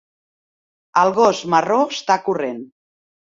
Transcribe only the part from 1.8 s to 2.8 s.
està corrent.